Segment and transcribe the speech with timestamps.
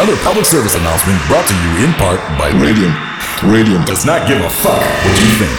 [0.00, 2.90] Another public service announcement brought to you in part by Radium.
[3.44, 3.84] Radium.
[3.84, 5.52] Does not give a fuck what you think.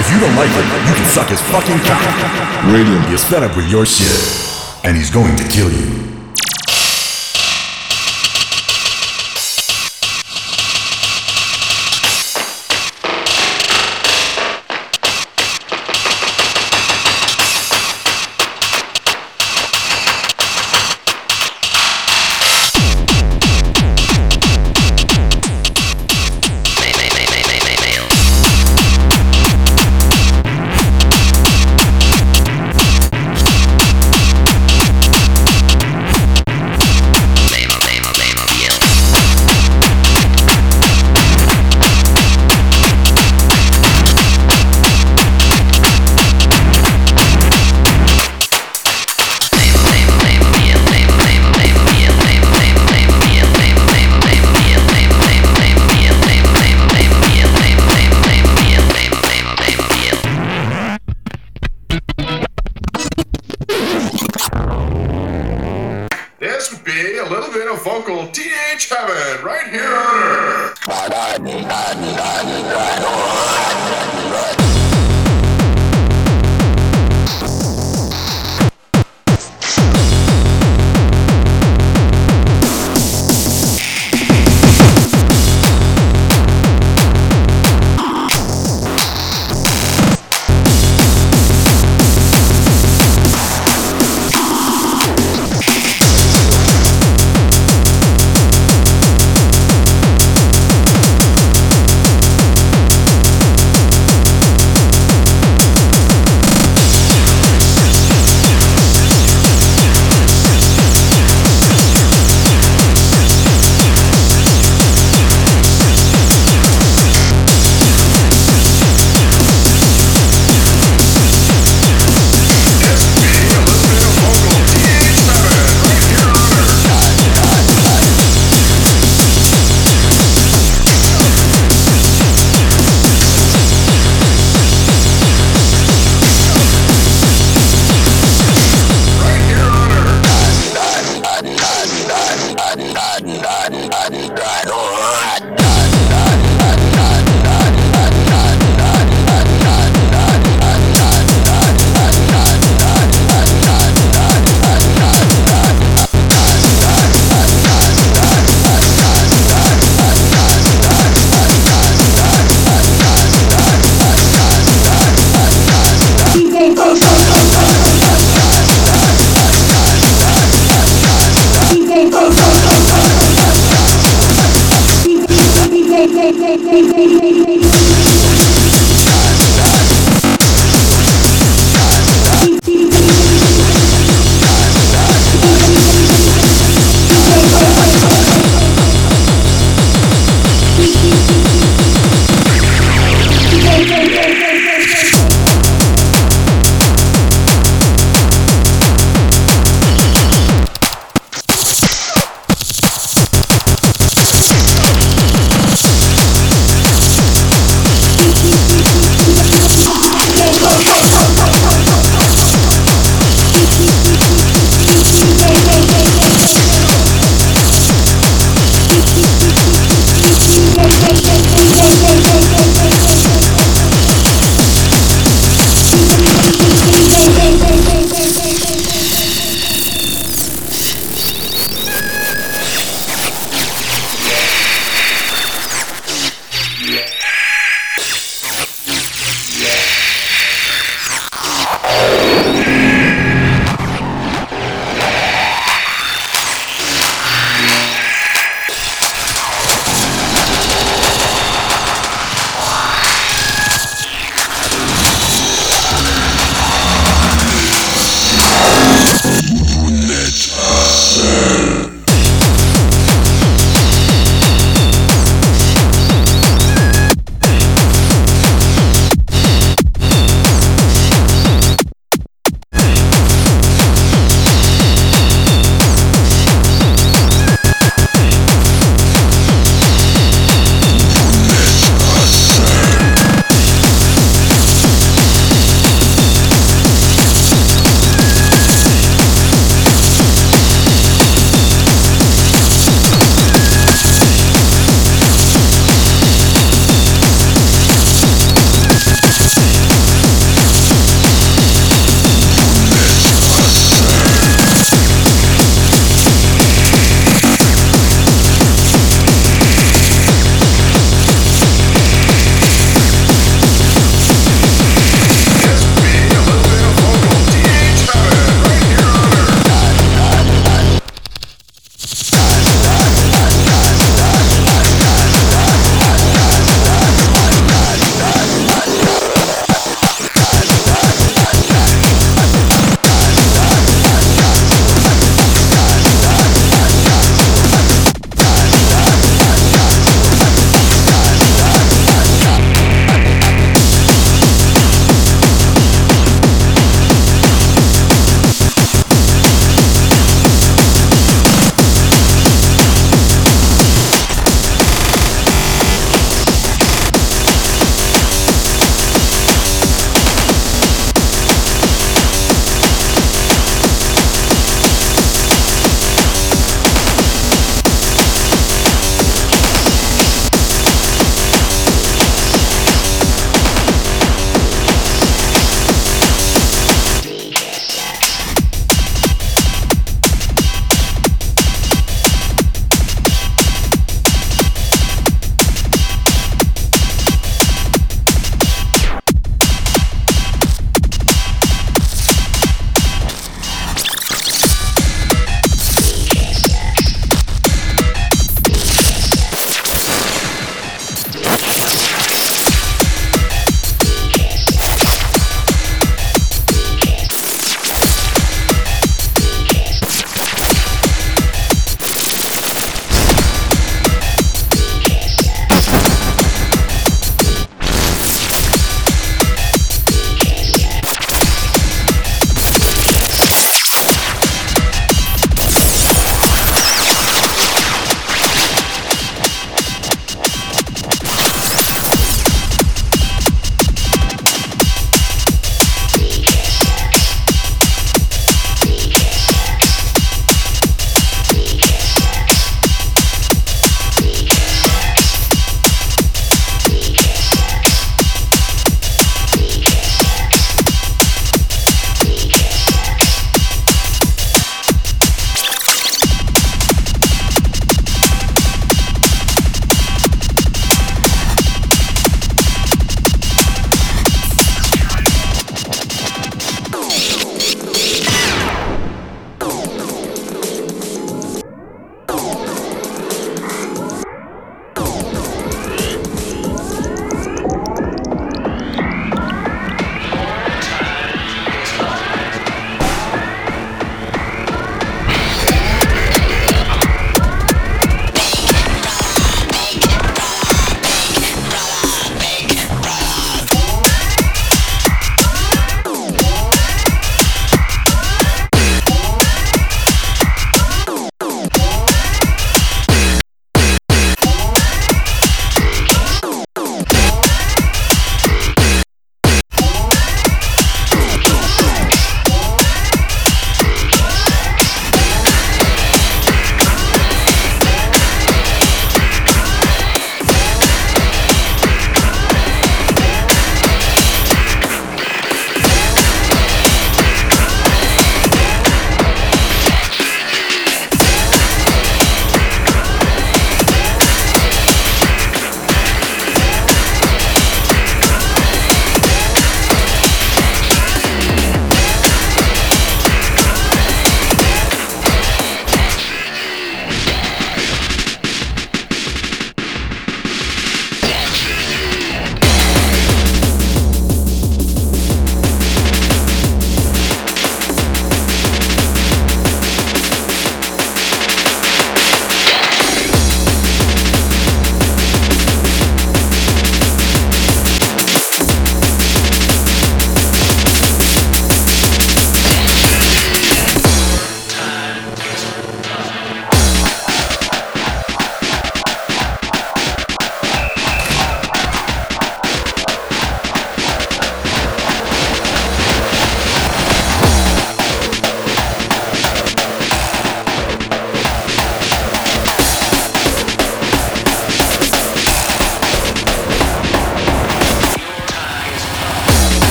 [0.00, 2.72] If you don't like it, you can suck his fucking cock.
[2.72, 3.04] Radium.
[3.12, 6.15] Is fed up with your shit, and he's going to kill you.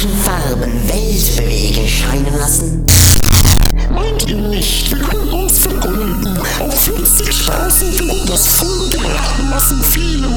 [0.00, 2.86] komischen Farben weltbewegend scheinen lassen?
[3.92, 6.38] Meint ihr nicht, wir können uns vergolden?
[6.58, 10.28] Auf Flüssigstraßen über das vollgebrachten Massen viele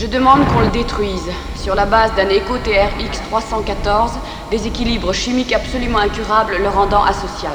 [0.00, 1.28] Je demande qu'on le détruise.
[1.56, 4.12] Sur la base d'un écho TRX 314,
[4.50, 7.52] déséquilibre chimique absolument incurable le rendant asocial.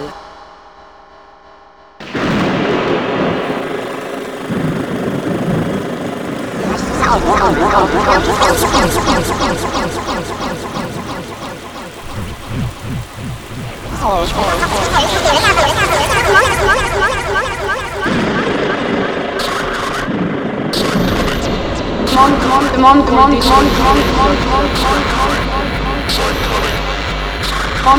[22.16, 22.36] Prendre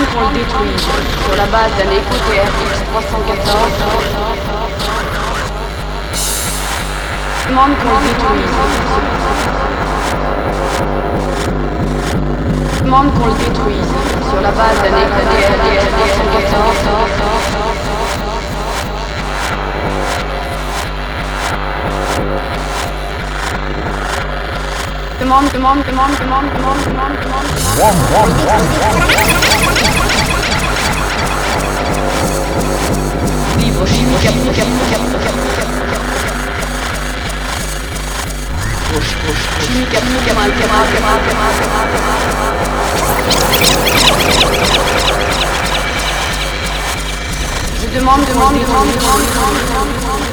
[0.07, 3.53] pour le détruire sur la base d'un écho TRX 314.
[7.49, 8.55] Demande qu'on le détruise.
[12.85, 13.93] Demande qu'on le détruise
[14.31, 17.66] sur la base d'un écho TRX 314.
[25.27, 27.47] demande, demande, demande, demande, demande, demande, demande.
[33.59, 34.87] Livre chimique, chimique, chimique,
[39.61, 39.97] chimique,
[47.81, 50.27] Je demande, demande, demande, demande, demande, demande,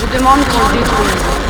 [0.00, 1.49] je demande qu'on détruise.